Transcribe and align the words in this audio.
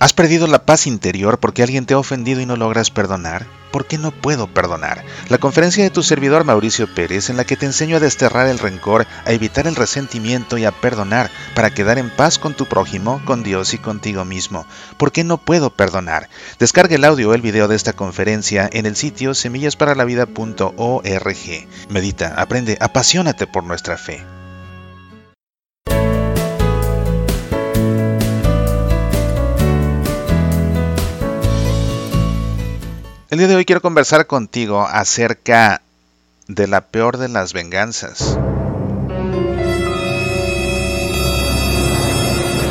¿Has 0.00 0.12
perdido 0.12 0.46
la 0.46 0.64
paz 0.64 0.86
interior 0.86 1.40
porque 1.40 1.64
alguien 1.64 1.84
te 1.84 1.94
ha 1.94 1.98
ofendido 1.98 2.40
y 2.40 2.46
no 2.46 2.54
logras 2.54 2.92
perdonar? 2.92 3.48
¿Por 3.72 3.86
qué 3.86 3.98
no 3.98 4.12
puedo 4.12 4.46
perdonar? 4.46 5.04
La 5.28 5.38
conferencia 5.38 5.82
de 5.82 5.90
tu 5.90 6.04
servidor 6.04 6.44
Mauricio 6.44 6.86
Pérez 6.94 7.30
en 7.30 7.36
la 7.36 7.44
que 7.44 7.56
te 7.56 7.66
enseño 7.66 7.96
a 7.96 8.00
desterrar 8.00 8.46
el 8.46 8.60
rencor, 8.60 9.08
a 9.26 9.32
evitar 9.32 9.66
el 9.66 9.74
resentimiento 9.74 10.56
y 10.56 10.64
a 10.64 10.70
perdonar 10.70 11.32
para 11.56 11.70
quedar 11.70 11.98
en 11.98 12.10
paz 12.10 12.38
con 12.38 12.54
tu 12.54 12.66
prójimo, 12.66 13.20
con 13.24 13.42
Dios 13.42 13.74
y 13.74 13.78
contigo 13.78 14.24
mismo. 14.24 14.66
¿Por 14.98 15.10
qué 15.10 15.24
no 15.24 15.36
puedo 15.36 15.70
perdonar? 15.70 16.28
Descarga 16.60 16.94
el 16.94 17.04
audio 17.04 17.30
o 17.30 17.34
el 17.34 17.42
video 17.42 17.66
de 17.66 17.74
esta 17.74 17.92
conferencia 17.92 18.70
en 18.72 18.86
el 18.86 18.94
sitio 18.94 19.34
semillasparalavida.org. 19.34 21.68
Medita, 21.88 22.34
aprende, 22.40 22.78
apasionate 22.80 23.48
por 23.48 23.64
nuestra 23.64 23.98
fe. 23.98 24.37
El 33.30 33.36
día 33.36 33.48
de 33.48 33.56
hoy 33.56 33.66
quiero 33.66 33.82
conversar 33.82 34.26
contigo 34.26 34.86
acerca 34.88 35.82
de 36.46 36.66
la 36.66 36.80
peor 36.80 37.18
de 37.18 37.28
las 37.28 37.52
venganzas. 37.52 38.38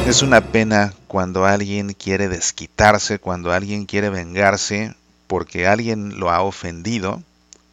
Es 0.07 0.23
una 0.23 0.41
pena 0.41 0.95
cuando 1.07 1.45
alguien 1.45 1.93
quiere 1.93 2.27
desquitarse, 2.27 3.19
cuando 3.19 3.51
alguien 3.51 3.85
quiere 3.85 4.09
vengarse 4.09 4.95
porque 5.27 5.67
alguien 5.67 6.19
lo 6.19 6.31
ha 6.31 6.41
ofendido, 6.41 7.21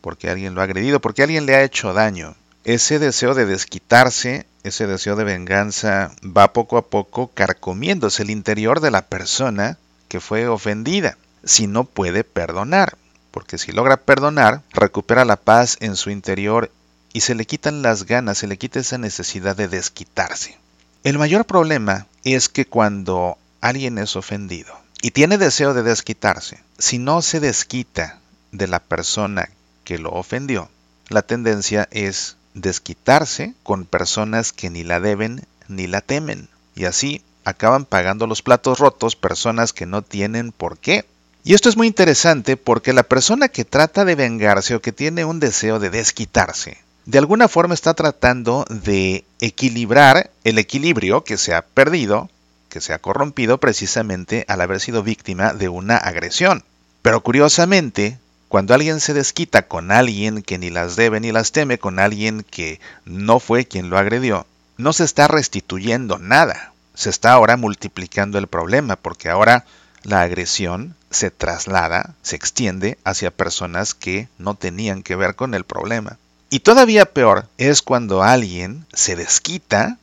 porque 0.03 0.29
alguien 0.29 0.55
lo 0.55 0.61
ha 0.61 0.65
agredido, 0.65 1.01
porque 1.01 1.23
alguien 1.23 1.47
le 1.47 1.55
ha 1.55 1.63
hecho 1.63 1.95
daño. 1.95 2.35
Ese 2.65 2.99
deseo 2.99 3.33
de 3.33 3.47
desquitarse, 3.47 4.45
ese 4.63 4.87
deseo 4.87 5.17
de 5.17 5.25
venganza 5.25 6.13
va 6.23 6.53
poco 6.53 6.77
a 6.77 6.85
poco 6.85 7.29
carcomiéndose 7.29 8.25
el 8.25 8.29
interior 8.29 8.81
de 8.81 8.91
la 8.91 9.07
persona 9.07 9.79
que 10.09 10.21
fue 10.21 10.49
ofendida 10.49 11.17
si 11.45 11.67
no 11.67 11.85
puede 11.85 12.25
perdonar, 12.25 12.97
porque 13.31 13.59
si 13.59 13.73
logra 13.73 13.97
perdonar, 13.97 14.63
recupera 14.71 15.25
la 15.25 15.37
paz 15.37 15.77
en 15.81 15.97
su 15.97 16.11
interior 16.11 16.71
y 17.13 17.21
se 17.21 17.35
le 17.35 17.47
quitan 17.47 17.83
las 17.83 18.05
ganas, 18.05 18.39
se 18.39 18.47
le 18.47 18.59
quita 18.59 18.81
esa 18.81 18.99
necesidad 18.99 19.57
de 19.57 19.69
desquitarse. 19.69 20.59
El 21.05 21.19
mayor 21.19 21.45
problema 21.45 22.07
es 22.25 22.49
que 22.49 22.67
cuando 22.67 23.39
alguien 23.61 23.99
es 23.99 24.17
ofendido 24.17 24.75
y 25.03 25.11
tiene 25.11 25.39
deseo 25.39 25.75
de 25.75 25.83
desquitarse, 25.83 26.63
si 26.79 26.99
no 26.99 27.23
se 27.23 27.41
desquita 27.41 28.19
de 28.53 28.67
la 28.67 28.81
persona 28.81 29.51
que 29.85 29.99
lo 29.99 30.11
ofendió, 30.11 30.71
la 31.09 31.23
tendencia 31.23 31.89
es 31.91 32.37
desquitarse 32.55 33.55
con 33.63 33.85
personas 33.85 34.53
que 34.53 34.71
ni 34.71 34.85
la 34.85 35.01
deben 35.01 35.47
ni 35.69 35.87
la 35.87 36.01
temen. 36.01 36.49
Y 36.75 36.87
así 36.87 37.23
acaban 37.45 37.85
pagando 37.85 38.27
los 38.27 38.43
platos 38.43 38.79
rotos 38.79 39.17
personas 39.17 39.73
que 39.73 39.87
no 39.87 40.03
tienen 40.03 40.53
por 40.53 40.79
qué. 40.79 41.05
Y 41.47 41.53
esto 41.53 41.69
es 41.69 41.77
muy 41.77 41.87
interesante 41.87 42.57
porque 42.57 42.95
la 42.95 43.03
persona 43.03 43.49
que 43.49 43.67
trata 43.67 44.07
de 44.07 44.15
vengarse 44.15 44.75
o 44.75 44.81
que 44.81 44.93
tiene 44.93 45.27
un 45.27 45.41
deseo 45.41 45.79
de 45.79 45.91
desquitarse, 45.91 46.79
de 47.05 47.19
alguna 47.19 47.49
forma 47.49 47.75
está 47.75 47.93
tratando 47.93 48.65
de 48.71 49.27
equilibrar 49.41 50.31
el 50.45 50.59
equilibrio 50.59 51.23
que 51.23 51.37
se 51.37 51.53
ha 51.53 51.61
perdido, 51.61 52.31
que 52.71 52.81
se 52.81 52.95
ha 52.95 52.99
corrompido 52.99 53.59
precisamente 53.59 54.47
al 54.49 54.63
haber 54.63 54.81
sido 54.81 55.03
víctima 55.03 55.53
de 55.53 55.69
una 55.69 55.99
agresión. 55.99 56.65
Pero 57.03 57.23
curiosamente, 57.23 58.19
cuando 58.49 58.73
alguien 58.73 58.99
se 59.01 59.13
desquita 59.13 59.69
con 59.69 59.93
alguien 59.93 60.41
que 60.41 60.57
ni 60.57 60.71
las 60.71 60.97
debe 60.97 61.21
ni 61.21 61.31
las 61.31 61.53
teme, 61.53 61.77
con 61.77 61.99
alguien 61.99 62.43
que 62.51 62.81
no 63.05 63.39
fue 63.39 63.67
quien 63.67 63.91
lo 63.91 63.99
agredió, 63.99 64.47
no 64.79 64.95
se 64.95 65.05
está 65.05 65.29
restituyendo 65.29 66.19
nada. 66.19 66.73
Se 66.95 67.11
está 67.11 67.33
ahora 67.33 67.59
multiplicando 67.59 68.39
el 68.39 68.47
problema, 68.47 68.97
porque 68.97 69.29
ahora 69.29 69.67
la 70.05 70.23
agresión 70.23 70.95
se 71.15 71.31
traslada, 71.31 72.15
se 72.23 72.37
extiende 72.37 72.99
hacia 73.05 73.31
personas 73.31 73.95
que 73.95 74.29
no 74.39 74.55
tenían 74.55 75.03
que 75.03 75.17
ver 75.17 75.37
con 75.37 75.55
el 75.55 75.65
problema. 75.65 76.19
Y 76.51 76.61
todavía 76.61 77.07
peor 77.07 77.49
es 77.57 77.83
cuando 77.83 78.23
alguien 78.23 78.87
se 78.93 79.17
desquita, 79.17 79.99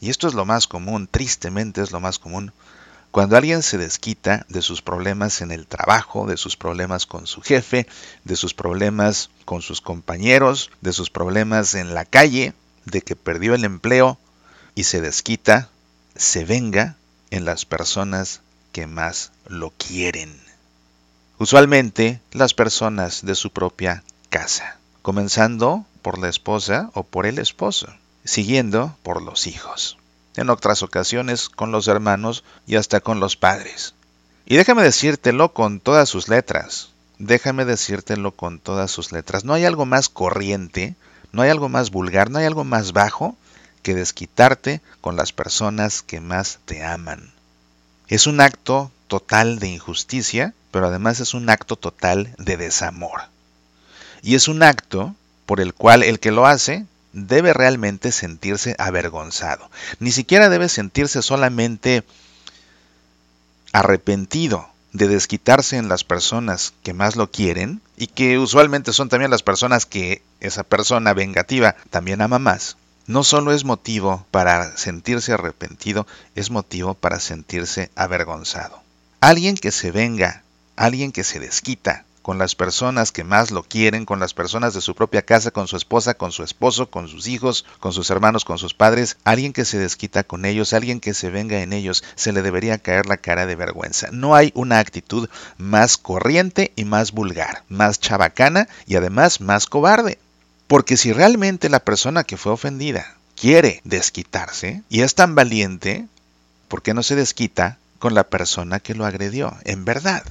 y 0.00 0.10
esto 0.10 0.28
es 0.28 0.34
lo 0.34 0.44
más 0.44 0.66
común, 0.66 1.08
tristemente 1.10 1.80
es 1.80 1.92
lo 1.92 2.00
más 2.00 2.18
común, 2.18 2.52
cuando 3.10 3.36
alguien 3.36 3.62
se 3.62 3.78
desquita 3.78 4.44
de 4.50 4.60
sus 4.60 4.82
problemas 4.82 5.40
en 5.40 5.50
el 5.50 5.66
trabajo, 5.66 6.26
de 6.26 6.36
sus 6.36 6.56
problemas 6.56 7.06
con 7.06 7.26
su 7.26 7.40
jefe, 7.40 7.86
de 8.24 8.36
sus 8.36 8.52
problemas 8.52 9.30
con 9.46 9.62
sus 9.62 9.80
compañeros, 9.80 10.70
de 10.82 10.92
sus 10.92 11.08
problemas 11.08 11.74
en 11.74 11.94
la 11.94 12.04
calle, 12.04 12.52
de 12.84 13.00
que 13.00 13.16
perdió 13.16 13.54
el 13.54 13.64
empleo, 13.64 14.18
y 14.74 14.84
se 14.84 15.00
desquita, 15.00 15.70
se 16.14 16.44
venga 16.44 16.96
en 17.30 17.46
las 17.46 17.64
personas 17.64 18.42
que 18.76 18.86
más 18.86 19.32
lo 19.46 19.70
quieren. 19.70 20.38
Usualmente 21.38 22.20
las 22.32 22.52
personas 22.52 23.24
de 23.24 23.34
su 23.34 23.50
propia 23.50 24.04
casa, 24.28 24.76
comenzando 25.00 25.86
por 26.02 26.18
la 26.18 26.28
esposa 26.28 26.90
o 26.92 27.02
por 27.02 27.24
el 27.24 27.38
esposo, 27.38 27.88
siguiendo 28.24 28.94
por 29.02 29.22
los 29.22 29.46
hijos, 29.46 29.96
en 30.36 30.50
otras 30.50 30.82
ocasiones 30.82 31.48
con 31.48 31.72
los 31.72 31.88
hermanos 31.88 32.44
y 32.66 32.76
hasta 32.76 33.00
con 33.00 33.18
los 33.18 33.34
padres. 33.34 33.94
Y 34.44 34.56
déjame 34.56 34.82
decírtelo 34.82 35.54
con 35.54 35.80
todas 35.80 36.10
sus 36.10 36.28
letras, 36.28 36.90
déjame 37.18 37.64
decírtelo 37.64 38.32
con 38.32 38.58
todas 38.58 38.90
sus 38.90 39.10
letras, 39.10 39.46
no 39.46 39.54
hay 39.54 39.64
algo 39.64 39.86
más 39.86 40.10
corriente, 40.10 40.96
no 41.32 41.40
hay 41.40 41.48
algo 41.48 41.70
más 41.70 41.90
vulgar, 41.90 42.30
no 42.30 42.40
hay 42.40 42.44
algo 42.44 42.64
más 42.64 42.92
bajo 42.92 43.38
que 43.80 43.94
desquitarte 43.94 44.82
con 45.00 45.16
las 45.16 45.32
personas 45.32 46.02
que 46.02 46.20
más 46.20 46.58
te 46.66 46.84
aman. 46.84 47.35
Es 48.08 48.26
un 48.26 48.40
acto 48.40 48.92
total 49.08 49.58
de 49.58 49.68
injusticia, 49.68 50.54
pero 50.70 50.86
además 50.86 51.20
es 51.20 51.34
un 51.34 51.50
acto 51.50 51.76
total 51.76 52.34
de 52.38 52.56
desamor. 52.56 53.22
Y 54.22 54.34
es 54.34 54.48
un 54.48 54.62
acto 54.62 55.14
por 55.44 55.60
el 55.60 55.74
cual 55.74 56.02
el 56.02 56.20
que 56.20 56.30
lo 56.30 56.46
hace 56.46 56.86
debe 57.12 57.52
realmente 57.52 58.12
sentirse 58.12 58.76
avergonzado. 58.78 59.70
Ni 59.98 60.12
siquiera 60.12 60.48
debe 60.48 60.68
sentirse 60.68 61.22
solamente 61.22 62.04
arrepentido 63.72 64.68
de 64.92 65.08
desquitarse 65.08 65.76
en 65.76 65.88
las 65.88 66.04
personas 66.04 66.74
que 66.82 66.94
más 66.94 67.16
lo 67.16 67.30
quieren 67.30 67.80
y 67.96 68.06
que 68.06 68.38
usualmente 68.38 68.92
son 68.92 69.08
también 69.08 69.30
las 69.30 69.42
personas 69.42 69.84
que 69.84 70.22
esa 70.40 70.62
persona 70.62 71.12
vengativa 71.12 71.76
también 71.90 72.22
ama 72.22 72.38
más 72.38 72.76
no 73.06 73.24
solo 73.24 73.52
es 73.52 73.64
motivo 73.64 74.26
para 74.30 74.76
sentirse 74.76 75.32
arrepentido, 75.32 76.06
es 76.34 76.50
motivo 76.50 76.94
para 76.94 77.20
sentirse 77.20 77.90
avergonzado. 77.94 78.80
Alguien 79.20 79.56
que 79.56 79.72
se 79.72 79.90
venga, 79.90 80.42
alguien 80.76 81.12
que 81.12 81.24
se 81.24 81.40
desquita 81.40 82.04
con 82.26 82.38
las 82.38 82.56
personas 82.56 83.12
que 83.12 83.22
más 83.22 83.52
lo 83.52 83.62
quieren, 83.62 84.04
con 84.04 84.18
las 84.18 84.34
personas 84.34 84.74
de 84.74 84.80
su 84.80 84.96
propia 84.96 85.22
casa, 85.22 85.52
con 85.52 85.68
su 85.68 85.76
esposa, 85.76 86.14
con 86.14 86.32
su 86.32 86.42
esposo, 86.42 86.90
con 86.90 87.06
sus 87.06 87.28
hijos, 87.28 87.64
con 87.78 87.92
sus 87.92 88.10
hermanos, 88.10 88.44
con 88.44 88.58
sus 88.58 88.74
padres, 88.74 89.16
alguien 89.22 89.52
que 89.52 89.64
se 89.64 89.78
desquita 89.78 90.24
con 90.24 90.44
ellos, 90.44 90.72
alguien 90.72 90.98
que 90.98 91.14
se 91.14 91.30
venga 91.30 91.62
en 91.62 91.72
ellos, 91.72 92.02
se 92.16 92.32
le 92.32 92.42
debería 92.42 92.78
caer 92.78 93.06
la 93.06 93.16
cara 93.16 93.46
de 93.46 93.54
vergüenza. 93.54 94.08
No 94.10 94.34
hay 94.34 94.50
una 94.56 94.80
actitud 94.80 95.28
más 95.56 95.98
corriente 95.98 96.72
y 96.74 96.84
más 96.84 97.12
vulgar, 97.12 97.62
más 97.68 98.00
chabacana 98.00 98.66
y 98.88 98.96
además 98.96 99.40
más 99.40 99.66
cobarde. 99.66 100.18
Porque 100.66 100.96
si 100.96 101.12
realmente 101.12 101.68
la 101.68 101.80
persona 101.80 102.24
que 102.24 102.36
fue 102.36 102.52
ofendida 102.52 103.16
quiere 103.34 103.80
desquitarse 103.84 104.82
y 104.88 105.02
es 105.02 105.14
tan 105.14 105.34
valiente, 105.34 106.06
¿por 106.68 106.82
qué 106.82 106.94
no 106.94 107.02
se 107.02 107.14
desquita 107.14 107.78
con 107.98 108.14
la 108.14 108.24
persona 108.24 108.80
que 108.80 108.94
lo 108.94 109.06
agredió? 109.06 109.56
En 109.64 109.84
verdad, 109.84 110.24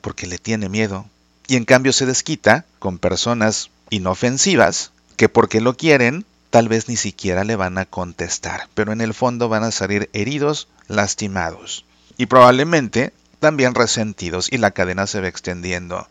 porque 0.00 0.26
le 0.26 0.38
tiene 0.38 0.68
miedo. 0.68 1.06
Y 1.48 1.56
en 1.56 1.64
cambio 1.64 1.92
se 1.92 2.06
desquita 2.06 2.64
con 2.78 2.98
personas 2.98 3.70
inofensivas 3.90 4.92
que 5.16 5.28
porque 5.28 5.60
lo 5.60 5.76
quieren, 5.76 6.24
tal 6.50 6.68
vez 6.68 6.88
ni 6.88 6.96
siquiera 6.96 7.44
le 7.44 7.56
van 7.56 7.78
a 7.78 7.84
contestar, 7.84 8.68
pero 8.74 8.92
en 8.92 9.00
el 9.00 9.14
fondo 9.14 9.48
van 9.48 9.64
a 9.64 9.70
salir 9.72 10.08
heridos, 10.12 10.68
lastimados 10.88 11.84
y 12.16 12.26
probablemente 12.26 13.12
también 13.40 13.74
resentidos 13.74 14.48
y 14.50 14.58
la 14.58 14.70
cadena 14.70 15.06
se 15.06 15.20
va 15.20 15.28
extendiendo. 15.28 16.06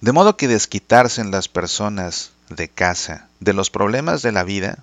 De 0.00 0.12
modo 0.12 0.36
que 0.36 0.48
desquitarse 0.48 1.20
en 1.20 1.30
las 1.30 1.48
personas 1.48 2.32
de 2.48 2.68
casa, 2.68 3.28
de 3.40 3.52
los 3.52 3.70
problemas 3.70 4.22
de 4.22 4.32
la 4.32 4.44
vida, 4.44 4.78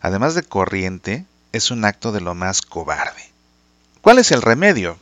además 0.00 0.34
de 0.34 0.42
corriente, 0.42 1.24
es 1.52 1.70
un 1.70 1.84
acto 1.84 2.12
de 2.12 2.20
lo 2.20 2.34
más 2.34 2.62
cobarde. 2.62 3.30
¿Cuál 4.00 4.18
es 4.18 4.32
el 4.32 4.42
remedio? 4.42 4.96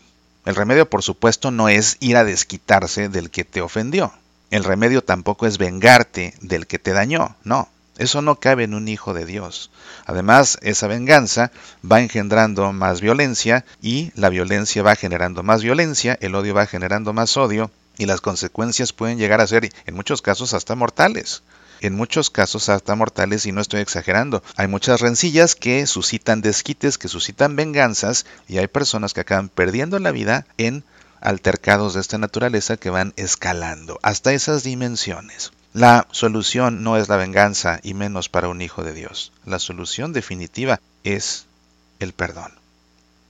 El 0.45 0.55
remedio, 0.55 0.89
por 0.89 1.03
supuesto, 1.03 1.51
no 1.51 1.69
es 1.69 1.97
ir 2.01 2.17
a 2.17 2.25
desquitarse 2.25 3.09
del 3.09 3.31
que 3.31 3.45
te 3.45 3.61
ofendió. 3.61 4.13
El 4.51 4.65
remedio 4.65 5.05
tampoco 5.05 5.47
es 5.47 5.59
vengarte 5.59 6.35
del 6.41 6.67
que 6.67 6.79
te 6.79 6.93
dañó. 6.93 7.37
No, 7.45 7.69
eso 7.99 8.23
no 8.23 8.41
cabe 8.41 8.65
en 8.65 8.75
un 8.75 8.89
hijo 8.89 9.13
de 9.13 9.27
Dios. 9.27 9.71
Además, 10.07 10.59
esa 10.63 10.87
venganza 10.87 11.51
va 11.85 12.01
engendrando 12.01 12.73
más 12.73 13.01
violencia 13.01 13.65
y 13.83 14.13
la 14.15 14.31
violencia 14.31 14.83
va 14.83 14.97
generando 14.97 15.43
más 15.43 15.63
violencia, 15.63 16.17
el 16.21 16.35
odio 16.35 16.55
va 16.55 16.67
generando 16.67 17.13
más 17.13 17.37
odio 17.37 17.71
y 17.99 18.07
las 18.07 18.21
consecuencias 18.21 18.93
pueden 18.93 19.19
llegar 19.19 19.41
a 19.41 19.47
ser, 19.47 19.69
en 19.85 19.95
muchos 19.95 20.23
casos, 20.23 20.55
hasta 20.55 20.77
mortales. 20.77 21.43
En 21.81 21.95
muchos 21.95 22.31
casos 22.31 22.69
hasta 22.69 22.95
mortales 22.95 23.47
y 23.47 23.53
no 23.53 23.61
estoy 23.61 23.81
exagerando. 23.81 24.43
Hay 24.57 24.69
muchas 24.69 25.01
rencillas 25.01 25.55
que 25.55 25.87
suscitan 25.87 26.41
desquites, 26.41 26.99
que 26.99 27.09
suscitan 27.09 27.57
venganzas 27.57 28.27
y 28.49 28.59
hay 28.59 28.67
personas 28.67 29.15
que 29.15 29.21
acaban 29.21 29.49
perdiendo 29.49 29.99
la 29.99 30.11
vida 30.11 30.47
en 30.57 30.85
altercados 31.21 31.95
de 31.95 32.01
esta 32.01 32.19
naturaleza 32.19 32.77
que 32.77 32.91
van 32.91 33.13
escalando 33.17 33.99
hasta 34.03 34.33
esas 34.33 34.63
dimensiones. 34.63 35.53
La 35.73 36.07
solución 36.11 36.83
no 36.83 36.97
es 36.97 37.09
la 37.09 37.17
venganza 37.17 37.81
y 37.83 37.95
menos 37.95 38.29
para 38.29 38.49
un 38.49 38.63
hijo 38.63 38.83
de 38.83 38.95
Dios. 38.95 39.33
La 39.45 39.59
solución 39.59 40.13
definitiva 40.13 40.81
es 41.05 41.47
el 42.01 42.13
perdón. 42.13 42.53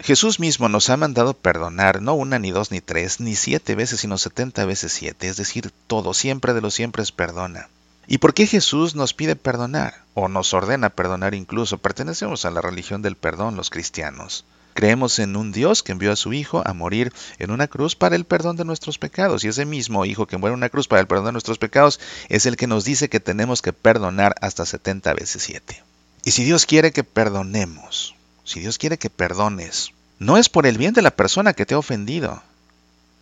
Jesús 0.01 0.39
mismo 0.39 0.69
nos 0.69 0.91
ha 0.91 0.97
mandado 0.97 1.35
perdonar 1.35 2.01
no 2.01 2.15
una, 2.15 2.39
ni 2.39 2.53
dos, 2.53 2.71
ni 2.71 2.81
tres, 2.81 3.19
ni 3.19 3.35
siete 3.35 3.75
veces, 3.75 4.01
sino 4.01 4.17
setenta 4.17 4.65
veces 4.65 4.93
siete, 4.93 5.29
es 5.29 5.37
decir, 5.37 5.73
todo, 5.89 6.15
siempre 6.15 6.55
de 6.55 6.61
los 6.61 6.75
siempre 6.75 7.03
perdona. 7.15 7.69
¿Y 8.11 8.19
por 8.19 8.33
qué 8.33 8.47
Jesús 8.47 8.95
nos 8.95 9.13
pide 9.13 9.37
perdonar? 9.37 10.03
O 10.15 10.29
nos 10.29 10.55
ordena 10.55 10.89
perdonar 10.89 11.35
incluso. 11.35 11.77
Pertenecemos 11.77 12.47
a 12.47 12.51
la 12.51 12.63
religión 12.63 13.03
del 13.03 13.17
perdón 13.17 13.55
los 13.55 13.69
cristianos. 13.69 14.47
Creemos 14.73 15.19
en 15.19 15.37
un 15.37 15.53
Dios 15.53 15.83
que 15.83 15.93
envió 15.93 16.11
a 16.11 16.17
su 16.17 16.33
Hijo 16.33 16.63
a 16.65 16.73
morir 16.73 17.13
en 17.39 17.51
una 17.51 17.69
cruz 17.69 17.97
para 17.97 18.17
el 18.17 18.25
perdón 18.25 18.57
de 18.57 18.65
nuestros 18.65 18.97
pecados. 18.97 19.45
Y 19.45 19.49
ese 19.49 19.67
mismo 19.67 20.07
Hijo 20.07 20.27
que 20.27 20.39
muere 20.39 20.55
en 20.55 20.59
una 20.59 20.71
cruz 20.71 20.89
para 20.89 21.03
el 21.03 21.07
perdón 21.07 21.27
de 21.27 21.33
nuestros 21.33 21.59
pecados 21.59 22.01
es 22.31 22.47
el 22.47 22.57
que 22.57 22.67
nos 22.67 22.87
dice 22.87 23.11
que 23.11 23.21
tenemos 23.21 23.61
que 23.61 23.75
perdonar 23.75 24.35
hasta 24.41 24.65
setenta 24.65 25.13
veces 25.13 25.43
siete. 25.43 25.83
Y 26.25 26.31
si 26.31 26.45
Dios 26.45 26.65
quiere 26.65 26.93
que 26.93 27.05
perdonemos, 27.05 28.15
si 28.43 28.61
Dios 28.61 28.79
quiere 28.79 28.97
que 28.97 29.11
perdones, 29.11 29.91
no 30.19 30.39
es 30.39 30.49
por 30.49 30.67
el 30.67 30.79
bien 30.79 30.95
de 30.95 31.03
la 31.03 31.11
persona 31.11 31.53
que 31.53 31.67
te 31.67 31.75
ha 31.75 31.79
ofendido. 31.79 32.43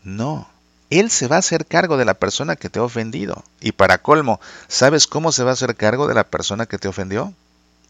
No. 0.05 0.49
Él 0.91 1.11
se 1.11 1.27
va 1.27 1.37
a 1.37 1.41
hacer 1.41 1.67
cargo 1.67 1.97
de 1.97 2.05
la 2.05 2.15
persona 2.15 2.57
que 2.57 2.71
te 2.71 2.79
ha 2.79 2.83
ofendido. 2.83 3.45
Y 3.61 3.73
para 3.73 3.99
colmo, 3.99 4.41
¿sabes 4.69 5.07
cómo 5.07 5.33
se 5.33 5.43
va 5.43 5.51
a 5.51 5.55
hacer 5.55 5.75
cargo 5.77 6.07
de 6.07 6.15
la 6.15 6.25
persona 6.25 6.67
que 6.67 6.79
te 6.79 6.89
ofendió? 6.89 7.35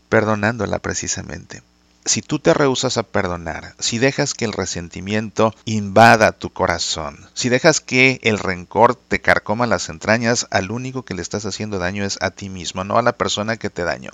Perdonándola 0.08 0.78
precisamente. 0.78 1.62
Si 2.06 2.22
tú 2.22 2.38
te 2.38 2.54
rehusas 2.54 2.98
a 2.98 3.02
perdonar, 3.02 3.74
si 3.80 3.98
dejas 3.98 4.32
que 4.32 4.44
el 4.44 4.52
resentimiento 4.52 5.52
invada 5.64 6.30
tu 6.30 6.50
corazón, 6.50 7.18
si 7.34 7.48
dejas 7.48 7.80
que 7.80 8.20
el 8.22 8.38
rencor 8.38 8.94
te 8.94 9.20
carcoma 9.20 9.66
las 9.66 9.88
entrañas, 9.88 10.46
al 10.50 10.70
único 10.70 11.04
que 11.04 11.14
le 11.14 11.22
estás 11.22 11.44
haciendo 11.46 11.80
daño 11.80 12.04
es 12.04 12.16
a 12.22 12.30
ti 12.30 12.48
mismo, 12.48 12.84
no 12.84 12.96
a 12.96 13.02
la 13.02 13.12
persona 13.12 13.56
que 13.56 13.70
te 13.70 13.82
dañó. 13.82 14.12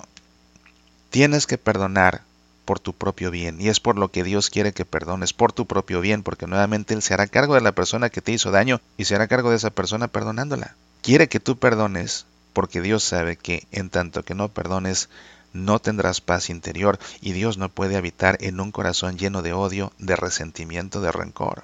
Tienes 1.11 1.45
que 1.45 1.59
perdonar 1.59 2.23
por 2.65 2.79
tu 2.79 2.93
propio 2.93 3.31
bien. 3.31 3.59
Y 3.59 3.69
es 3.69 3.79
por 3.79 3.97
lo 3.97 4.09
que 4.09 4.23
Dios 4.23 4.49
quiere 4.49 4.73
que 4.73 4.85
perdones, 4.85 5.33
por 5.33 5.51
tu 5.53 5.65
propio 5.65 6.01
bien, 6.01 6.23
porque 6.23 6.47
nuevamente 6.47 6.93
Él 6.93 7.01
se 7.01 7.13
hará 7.13 7.27
cargo 7.27 7.55
de 7.55 7.61
la 7.61 7.73
persona 7.73 8.09
que 8.09 8.21
te 8.21 8.31
hizo 8.31 8.51
daño 8.51 8.81
y 8.97 9.05
se 9.05 9.15
hará 9.15 9.27
cargo 9.27 9.49
de 9.49 9.57
esa 9.57 9.69
persona 9.69 10.07
perdonándola. 10.07 10.75
Quiere 11.01 11.27
que 11.27 11.39
tú 11.39 11.57
perdones 11.57 12.25
porque 12.53 12.81
Dios 12.81 13.03
sabe 13.03 13.35
que 13.35 13.67
en 13.71 13.89
tanto 13.89 14.23
que 14.23 14.35
no 14.35 14.49
perdones, 14.49 15.09
no 15.53 15.79
tendrás 15.79 16.21
paz 16.21 16.49
interior 16.49 16.99
y 17.21 17.33
Dios 17.33 17.57
no 17.57 17.69
puede 17.69 17.95
habitar 17.95 18.37
en 18.41 18.59
un 18.59 18.71
corazón 18.71 19.17
lleno 19.17 19.41
de 19.41 19.53
odio, 19.53 19.91
de 19.99 20.15
resentimiento, 20.15 21.01
de 21.01 21.11
rencor. 21.11 21.63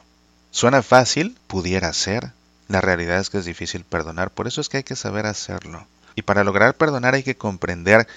¿Suena 0.52 0.82
fácil? 0.82 1.38
Pudiera 1.48 1.92
ser. 1.94 2.32
La 2.68 2.82
realidad 2.82 3.20
es 3.20 3.30
que 3.30 3.40
es 3.40 3.46
difícil 3.46 3.84
perdonar, 3.84 4.30
por 4.30 4.48
eso 4.48 4.62
es 4.62 4.70
que 4.70 4.78
hay 4.78 4.84
que 4.84 4.96
saber 4.96 5.26
hacerlo. 5.26 5.88
Y 6.16 6.22
para 6.22 6.44
lograr 6.44 6.76
perdonar 6.76 7.14
hay 7.14 7.24
que 7.24 7.36
comprender 7.36 8.08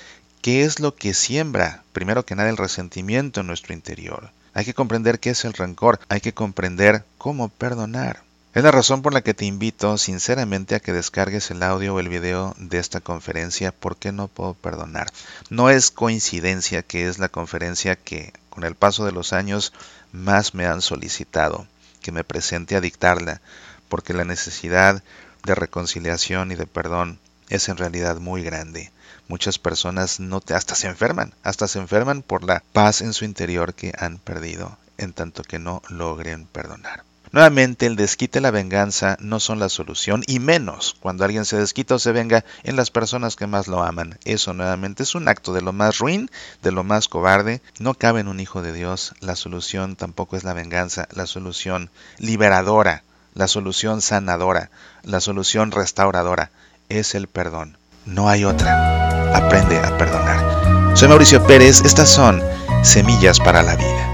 qué 0.42 0.64
es 0.64 0.80
lo 0.80 0.96
que 0.96 1.14
siembra, 1.14 1.84
primero 1.92 2.26
que 2.26 2.34
nada, 2.34 2.50
el 2.50 2.56
resentimiento 2.56 3.40
en 3.40 3.46
nuestro 3.46 3.72
interior. 3.72 4.30
Hay 4.54 4.64
que 4.64 4.74
comprender 4.74 5.20
qué 5.20 5.30
es 5.30 5.44
el 5.44 5.54
rencor, 5.54 6.00
hay 6.08 6.20
que 6.20 6.34
comprender 6.34 7.04
cómo 7.16 7.48
perdonar. 7.48 8.22
Es 8.52 8.62
la 8.62 8.72
razón 8.72 9.00
por 9.00 9.14
la 9.14 9.22
que 9.22 9.32
te 9.32 9.46
invito 9.46 9.96
sinceramente 9.96 10.74
a 10.74 10.80
que 10.80 10.92
descargues 10.92 11.50
el 11.50 11.62
audio 11.62 11.94
o 11.94 12.00
el 12.00 12.10
video 12.10 12.54
de 12.58 12.78
esta 12.78 13.00
conferencia 13.00 13.72
¿Por 13.72 13.96
qué 13.96 14.12
no 14.12 14.28
puedo 14.28 14.52
perdonar? 14.52 15.06
No 15.48 15.70
es 15.70 15.90
coincidencia 15.90 16.82
que 16.82 17.08
es 17.08 17.18
la 17.18 17.30
conferencia 17.30 17.96
que 17.96 18.34
con 18.50 18.64
el 18.64 18.74
paso 18.74 19.06
de 19.06 19.12
los 19.12 19.32
años 19.32 19.72
más 20.12 20.54
me 20.54 20.66
han 20.66 20.82
solicitado 20.82 21.66
que 22.02 22.12
me 22.12 22.24
presente 22.24 22.76
a 22.76 22.82
dictarla, 22.82 23.40
porque 23.88 24.12
la 24.12 24.24
necesidad 24.24 25.02
de 25.44 25.54
reconciliación 25.54 26.52
y 26.52 26.56
de 26.56 26.66
perdón 26.66 27.18
es 27.54 27.68
en 27.68 27.76
realidad 27.76 28.16
muy 28.18 28.42
grande 28.42 28.90
muchas 29.32 29.58
personas 29.58 30.20
no 30.20 30.42
te, 30.42 30.54
hasta 30.54 30.74
se 30.74 30.88
enferman, 30.88 31.32
hasta 31.42 31.66
se 31.66 31.78
enferman 31.78 32.20
por 32.20 32.44
la 32.44 32.62
paz 32.74 33.00
en 33.00 33.14
su 33.14 33.24
interior 33.24 33.72
que 33.72 33.94
han 33.98 34.18
perdido, 34.18 34.76
en 34.98 35.14
tanto 35.14 35.42
que 35.42 35.58
no 35.58 35.80
logren 35.88 36.44
perdonar. 36.44 37.04
Nuevamente, 37.30 37.86
el 37.86 37.96
desquite 37.96 38.40
y 38.40 38.42
la 38.42 38.50
venganza 38.50 39.16
no 39.18 39.40
son 39.40 39.58
la 39.58 39.70
solución, 39.70 40.22
y 40.26 40.38
menos 40.38 40.96
cuando 41.00 41.24
alguien 41.24 41.46
se 41.46 41.56
desquita 41.56 41.94
o 41.94 41.98
se 41.98 42.12
venga 42.12 42.44
en 42.62 42.76
las 42.76 42.90
personas 42.90 43.36
que 43.36 43.46
más 43.46 43.68
lo 43.68 43.82
aman. 43.82 44.18
Eso 44.26 44.52
nuevamente 44.52 45.02
es 45.02 45.14
un 45.14 45.26
acto 45.28 45.54
de 45.54 45.62
lo 45.62 45.72
más 45.72 45.96
ruin, 45.96 46.30
de 46.62 46.72
lo 46.72 46.84
más 46.84 47.08
cobarde. 47.08 47.62
No 47.78 47.94
cabe 47.94 48.20
en 48.20 48.28
un 48.28 48.38
hijo 48.38 48.60
de 48.60 48.74
Dios. 48.74 49.14
La 49.20 49.34
solución 49.34 49.96
tampoco 49.96 50.36
es 50.36 50.44
la 50.44 50.52
venganza, 50.52 51.08
la 51.10 51.24
solución 51.24 51.88
liberadora, 52.18 53.02
la 53.32 53.48
solución 53.48 54.02
sanadora, 54.02 54.70
la 55.02 55.20
solución 55.20 55.70
restauradora 55.70 56.50
es 56.98 57.14
el 57.14 57.26
perdón. 57.26 57.76
No 58.06 58.28
hay 58.28 58.44
otra 58.44 59.34
aprende 59.34 59.78
a 59.78 59.96
perdonar. 59.96 60.96
Soy 60.96 61.08
Mauricio 61.08 61.44
Pérez, 61.46 61.82
estas 61.84 62.08
son 62.08 62.42
Semillas 62.82 63.38
para 63.38 63.62
la 63.62 63.76
Vida. 63.76 64.11